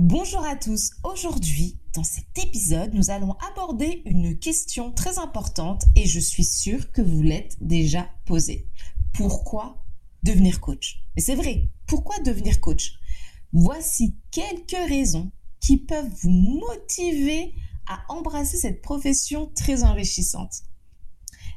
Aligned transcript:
Bonjour 0.00 0.44
à 0.46 0.54
tous. 0.54 0.92
Aujourd'hui, 1.02 1.76
dans 1.92 2.04
cet 2.04 2.38
épisode, 2.38 2.94
nous 2.94 3.10
allons 3.10 3.32
aborder 3.50 4.02
une 4.04 4.38
question 4.38 4.92
très 4.92 5.18
importante 5.18 5.86
et 5.96 6.06
je 6.06 6.20
suis 6.20 6.44
sûre 6.44 6.92
que 6.92 7.02
vous 7.02 7.20
l'êtes 7.20 7.56
déjà 7.60 8.08
posée. 8.24 8.68
Pourquoi 9.12 9.84
devenir 10.22 10.60
coach? 10.60 11.02
Et 11.16 11.20
c'est 11.20 11.34
vrai, 11.34 11.72
pourquoi 11.88 12.20
devenir 12.20 12.60
coach? 12.60 12.92
Voici 13.52 14.14
quelques 14.30 14.88
raisons 14.88 15.32
qui 15.58 15.78
peuvent 15.78 16.14
vous 16.22 16.30
motiver 16.30 17.56
à 17.88 18.00
embrasser 18.08 18.56
cette 18.56 18.82
profession 18.82 19.50
très 19.56 19.82
enrichissante. 19.82 20.62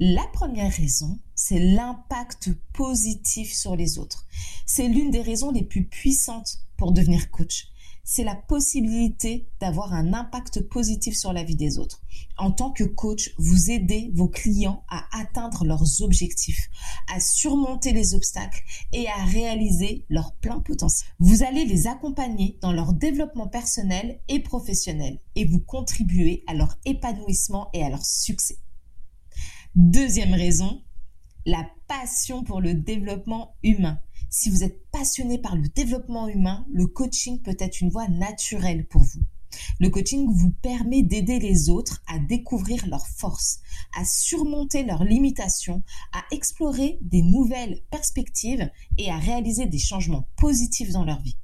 La 0.00 0.26
première 0.28 0.72
raison, 0.72 1.18
c'est 1.34 1.60
l'impact 1.60 2.48
positif 2.72 3.52
sur 3.52 3.76
les 3.76 3.98
autres. 3.98 4.26
C'est 4.64 4.88
l'une 4.88 5.10
des 5.10 5.20
raisons 5.20 5.50
les 5.50 5.64
plus 5.64 5.84
puissantes 5.84 6.60
pour 6.78 6.92
devenir 6.92 7.30
coach 7.30 7.71
c'est 8.04 8.24
la 8.24 8.34
possibilité 8.34 9.48
d'avoir 9.60 9.92
un 9.92 10.12
impact 10.12 10.68
positif 10.68 11.16
sur 11.16 11.32
la 11.32 11.44
vie 11.44 11.54
des 11.54 11.78
autres. 11.78 12.02
En 12.36 12.50
tant 12.50 12.72
que 12.72 12.84
coach, 12.84 13.32
vous 13.38 13.70
aidez 13.70 14.10
vos 14.14 14.28
clients 14.28 14.84
à 14.88 15.04
atteindre 15.12 15.64
leurs 15.64 16.02
objectifs, 16.02 16.68
à 17.12 17.20
surmonter 17.20 17.92
les 17.92 18.14
obstacles 18.14 18.62
et 18.92 19.06
à 19.08 19.24
réaliser 19.24 20.04
leur 20.08 20.34
plein 20.34 20.60
potentiel. 20.60 21.08
Vous 21.20 21.44
allez 21.44 21.64
les 21.64 21.86
accompagner 21.86 22.58
dans 22.60 22.72
leur 22.72 22.92
développement 22.92 23.48
personnel 23.48 24.20
et 24.28 24.40
professionnel 24.40 25.20
et 25.36 25.44
vous 25.44 25.60
contribuez 25.60 26.42
à 26.46 26.54
leur 26.54 26.76
épanouissement 26.84 27.70
et 27.72 27.84
à 27.84 27.88
leur 27.88 28.04
succès. 28.04 28.58
Deuxième 29.74 30.34
raison, 30.34 30.82
la 31.46 31.66
passion 31.88 32.44
pour 32.44 32.60
le 32.60 32.74
développement 32.74 33.56
humain. 33.62 33.98
Si 34.34 34.48
vous 34.48 34.64
êtes 34.64 34.88
passionné 34.90 35.36
par 35.36 35.56
le 35.56 35.68
développement 35.68 36.26
humain, 36.26 36.64
le 36.72 36.86
coaching 36.86 37.42
peut 37.42 37.56
être 37.58 37.82
une 37.82 37.90
voie 37.90 38.08
naturelle 38.08 38.86
pour 38.86 39.02
vous. 39.02 39.20
Le 39.78 39.90
coaching 39.90 40.26
vous 40.32 40.50
permet 40.50 41.02
d'aider 41.02 41.38
les 41.38 41.68
autres 41.68 42.02
à 42.06 42.18
découvrir 42.18 42.86
leurs 42.86 43.06
forces, 43.06 43.60
à 43.94 44.06
surmonter 44.06 44.84
leurs 44.84 45.04
limitations, 45.04 45.82
à 46.14 46.24
explorer 46.30 46.98
des 47.02 47.20
nouvelles 47.20 47.82
perspectives 47.90 48.70
et 48.96 49.10
à 49.10 49.18
réaliser 49.18 49.66
des 49.66 49.78
changements 49.78 50.26
positifs 50.38 50.92
dans 50.92 51.04
leur 51.04 51.20
vie. 51.20 51.36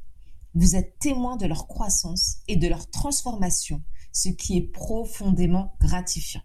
Vous 0.54 0.74
êtes 0.74 0.98
témoin 0.98 1.36
de 1.36 1.46
leur 1.46 1.66
croissance 1.66 2.38
et 2.48 2.56
de 2.56 2.68
leur 2.68 2.88
transformation, 2.88 3.82
ce 4.12 4.30
qui 4.30 4.56
est 4.56 4.72
profondément 4.72 5.74
gratifiant. 5.78 6.40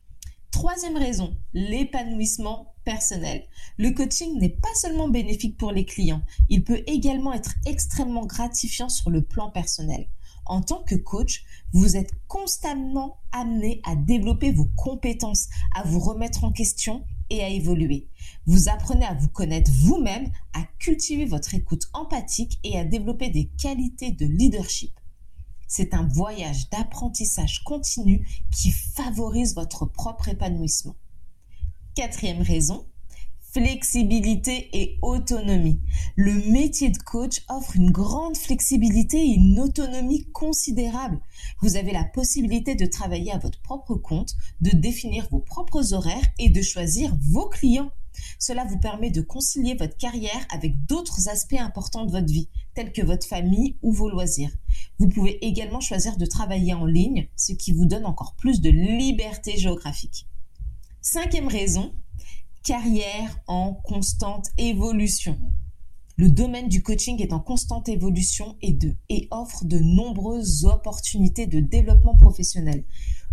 Troisième 0.54 0.98
raison, 0.98 1.36
l'épanouissement 1.56 2.76
personnel. 2.86 3.44
Le 3.80 3.90
coaching 3.90 4.38
n'est 4.40 4.50
pas 4.50 4.74
seulement 4.76 5.08
bénéfique 5.08 5.58
pour 5.58 5.72
les 5.72 5.84
clients, 5.84 6.22
il 6.48 6.64
peut 6.64 6.84
également 6.86 7.34
être 7.34 7.56
extrêmement 7.66 8.28
gratifiant 8.28 8.88
sur 8.88 9.10
le 9.10 9.24
plan 9.24 9.50
personnel. 9.50 10.08
En 10.46 10.62
tant 10.62 10.84
que 10.84 10.94
coach, 10.94 11.44
vous 11.72 11.98
êtes 11.98 12.12
constamment 12.28 13.18
amené 13.32 13.82
à 13.84 13.96
développer 13.96 14.52
vos 14.52 14.70
compétences, 14.78 15.48
à 15.74 15.82
vous 15.88 16.00
remettre 16.00 16.44
en 16.44 16.52
question 16.52 17.04
et 17.32 17.44
à 17.44 17.50
évoluer. 17.50 18.08
Vous 18.46 18.70
apprenez 18.70 19.06
à 19.06 19.16
vous 19.16 19.30
connaître 19.30 19.72
vous-même, 19.72 20.30
à 20.54 20.62
cultiver 20.78 21.26
votre 21.26 21.56
écoute 21.56 21.90
empathique 21.94 22.60
et 22.64 22.78
à 22.78 22.86
développer 22.86 23.30
des 23.30 23.48
qualités 23.60 24.12
de 24.12 24.28
leadership. 24.28 24.92
C'est 25.68 25.94
un 25.94 26.08
voyage 26.08 26.70
d'apprentissage 26.70 27.64
continu 27.64 28.28
qui 28.52 28.72
favorise 28.72 29.56
votre 29.56 29.86
propre 29.86 30.30
épanouissement. 30.30 30.96
Quatrième 31.96 32.42
raison, 32.42 32.86
flexibilité 33.54 34.70
et 34.74 34.98
autonomie. 35.04 35.80
Le 36.16 36.34
métier 36.52 36.90
de 36.90 36.98
coach 36.98 37.44
offre 37.50 37.76
une 37.76 37.92
grande 37.92 38.36
flexibilité 38.36 39.18
et 39.18 39.36
une 39.36 39.60
autonomie 39.60 40.26
considérable. 40.32 41.20
Vous 41.62 41.76
avez 41.76 41.92
la 41.92 42.04
possibilité 42.04 42.74
de 42.74 42.88
travailler 42.88 43.32
à 43.32 43.38
votre 43.38 43.62
propre 43.62 43.94
compte, 43.96 44.36
de 44.62 44.72
définir 44.72 45.28
vos 45.30 45.40
propres 45.40 45.94
horaires 45.94 46.26
et 46.40 46.50
de 46.50 46.62
choisir 46.64 47.16
vos 47.22 47.48
clients. 47.48 47.92
Cela 48.40 48.66
vous 48.66 48.80
permet 48.80 49.12
de 49.12 49.22
concilier 49.22 49.76
votre 49.76 49.98
carrière 49.98 50.48
avec 50.52 50.86
d'autres 50.86 51.30
aspects 51.30 51.54
importants 51.54 52.06
de 52.06 52.12
votre 52.12 52.32
vie, 52.32 52.50
tels 52.74 52.92
que 52.92 53.04
votre 53.04 53.28
famille 53.28 53.78
ou 53.84 53.92
vos 53.92 54.10
loisirs. 54.10 54.52
Vous 55.00 55.10
pouvez 55.10 55.46
également 55.46 55.80
choisir 55.80 56.18
de 56.18 56.26
travailler 56.26 56.74
en 56.74 56.86
ligne, 56.86 57.28
ce 57.36 57.54
qui 57.54 57.74
vous 57.74 57.86
donne 57.86 58.06
encore 58.06 58.36
plus 58.36 58.62
de 58.62 58.70
liberté 58.70 59.58
géographique. 59.58 60.28
Cinquième 61.02 61.48
raison, 61.48 61.94
carrière 62.64 63.40
en 63.48 63.74
constante 63.74 64.48
évolution. 64.58 65.38
Le 66.16 66.30
domaine 66.30 66.70
du 66.70 66.84
coaching 66.84 67.22
est 67.22 67.34
en 67.34 67.40
constante 67.40 67.90
évolution 67.90 68.56
et, 68.62 69.28
offre 69.32 69.66
de 69.66 69.80
nombreuses 69.80 70.66
opportunités 70.66 71.48
de 71.48 71.60
développement 71.60 72.16
professionnel. 72.16 72.86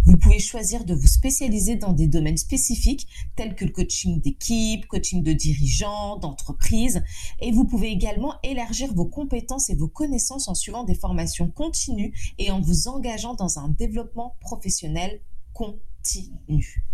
Vous 0.04 0.16
pouvez 0.16 0.38
choisir 0.38 0.84
de 0.84 0.94
vous 0.94 1.06
spécialiser 1.06 1.76
dans 1.76 1.92
des 1.92 2.06
domaines 2.06 2.36
spécifiques 2.36 3.06
tels 3.36 3.54
que 3.54 3.64
le 3.64 3.70
coaching 3.70 4.20
d'équipe, 4.20 4.86
coaching 4.86 5.22
de 5.22 5.32
dirigeants, 5.32 6.16
d'entreprise. 6.16 7.02
Et 7.40 7.52
vous 7.52 7.64
pouvez 7.64 7.88
également 7.88 8.34
élargir 8.42 8.92
vos 8.94 9.04
compétences 9.04 9.68
et 9.70 9.74
vos 9.74 9.88
connaissances 9.88 10.48
en 10.48 10.54
suivant 10.54 10.84
des 10.84 10.94
formations 10.94 11.50
continues 11.50 12.14
et 12.38 12.50
en 12.50 12.60
vous 12.60 12.88
engageant 12.88 13.34
dans 13.34 13.58
un 13.58 13.68
développement 13.68 14.36
professionnel 14.40 15.20
continu. 15.52 16.84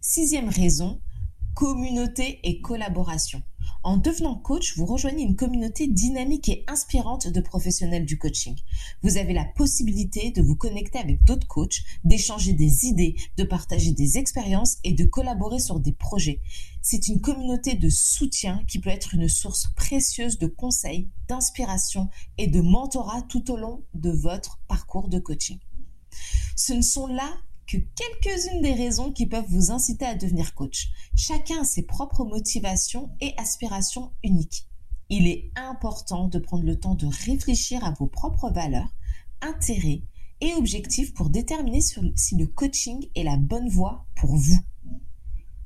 Sixième 0.00 0.48
raison, 0.48 1.00
communauté 1.54 2.40
et 2.42 2.60
collaboration. 2.60 3.42
En 3.82 3.96
devenant 3.96 4.34
coach, 4.34 4.76
vous 4.76 4.84
rejoignez 4.84 5.22
une 5.22 5.36
communauté 5.36 5.86
dynamique 5.86 6.50
et 6.50 6.64
inspirante 6.68 7.28
de 7.28 7.40
professionnels 7.40 8.04
du 8.04 8.18
coaching. 8.18 8.54
Vous 9.02 9.16
avez 9.16 9.32
la 9.32 9.46
possibilité 9.46 10.30
de 10.32 10.42
vous 10.42 10.54
connecter 10.54 10.98
avec 10.98 11.24
d'autres 11.24 11.46
coachs, 11.46 11.80
d'échanger 12.04 12.52
des 12.52 12.84
idées, 12.84 13.16
de 13.38 13.44
partager 13.44 13.92
des 13.92 14.18
expériences 14.18 14.76
et 14.84 14.92
de 14.92 15.04
collaborer 15.04 15.60
sur 15.60 15.80
des 15.80 15.92
projets. 15.92 16.42
C'est 16.82 17.08
une 17.08 17.22
communauté 17.22 17.74
de 17.74 17.88
soutien 17.88 18.62
qui 18.68 18.80
peut 18.80 18.90
être 18.90 19.14
une 19.14 19.30
source 19.30 19.68
précieuse 19.74 20.38
de 20.38 20.46
conseils, 20.46 21.08
d'inspiration 21.28 22.10
et 22.36 22.48
de 22.48 22.60
mentorat 22.60 23.22
tout 23.22 23.50
au 23.50 23.56
long 23.56 23.82
de 23.94 24.10
votre 24.10 24.60
parcours 24.68 25.08
de 25.08 25.18
coaching. 25.18 25.58
Ce 26.54 26.74
ne 26.74 26.82
sont 26.82 27.06
là 27.06 27.32
que 27.70 27.76
quelques-unes 27.76 28.62
des 28.62 28.72
raisons 28.72 29.12
qui 29.12 29.26
peuvent 29.26 29.46
vous 29.48 29.70
inciter 29.70 30.04
à 30.04 30.16
devenir 30.16 30.54
coach. 30.54 30.88
Chacun 31.14 31.60
a 31.60 31.64
ses 31.64 31.82
propres 31.82 32.24
motivations 32.24 33.10
et 33.20 33.32
aspirations 33.36 34.12
uniques. 34.24 34.66
Il 35.08 35.28
est 35.28 35.52
important 35.54 36.26
de 36.26 36.40
prendre 36.40 36.64
le 36.64 36.80
temps 36.80 36.96
de 36.96 37.06
réfléchir 37.06 37.84
à 37.84 37.92
vos 37.92 38.08
propres 38.08 38.50
valeurs, 38.50 38.92
intérêts 39.40 40.02
et 40.40 40.54
objectifs 40.54 41.14
pour 41.14 41.30
déterminer 41.30 41.80
si 41.80 42.36
le 42.36 42.46
coaching 42.46 43.06
est 43.14 43.22
la 43.22 43.36
bonne 43.36 43.68
voie 43.68 44.06
pour 44.16 44.34
vous. 44.34 44.58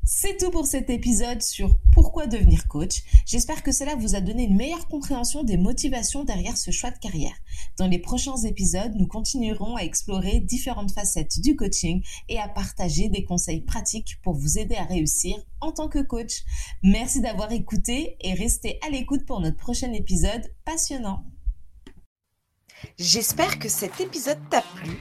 C'est 0.06 0.36
tout 0.36 0.50
pour 0.50 0.66
cet 0.66 0.90
épisode 0.90 1.40
sur 1.40 1.78
pourquoi 1.90 2.26
devenir 2.26 2.68
coach. 2.68 3.02
J'espère 3.24 3.62
que 3.62 3.72
cela 3.72 3.96
vous 3.96 4.14
a 4.14 4.20
donné 4.20 4.44
une 4.44 4.56
meilleure 4.56 4.86
compréhension 4.86 5.44
des 5.44 5.56
motivations 5.56 6.24
derrière 6.24 6.58
ce 6.58 6.70
choix 6.70 6.90
de 6.90 6.98
carrière. 6.98 7.32
Dans 7.78 7.86
les 7.86 7.98
prochains 7.98 8.36
épisodes, 8.36 8.92
nous 8.96 9.06
continuerons 9.06 9.76
à 9.76 9.82
explorer 9.82 10.40
différentes 10.40 10.92
facettes 10.92 11.40
du 11.40 11.56
coaching 11.56 12.04
et 12.28 12.38
à 12.38 12.48
partager 12.48 13.08
des 13.08 13.24
conseils 13.24 13.62
pratiques 13.62 14.18
pour 14.22 14.34
vous 14.34 14.58
aider 14.58 14.76
à 14.76 14.84
réussir 14.84 15.36
en 15.62 15.72
tant 15.72 15.88
que 15.88 16.02
coach. 16.02 16.42
Merci 16.82 17.22
d'avoir 17.22 17.50
écouté 17.52 18.18
et 18.20 18.34
restez 18.34 18.78
à 18.86 18.90
l'écoute 18.90 19.24
pour 19.24 19.40
notre 19.40 19.56
prochain 19.56 19.92
épisode 19.94 20.52
passionnant. 20.66 21.24
J'espère 22.98 23.58
que 23.58 23.70
cet 23.70 24.00
épisode 24.00 24.38
t'a 24.50 24.60
plu. 24.60 25.00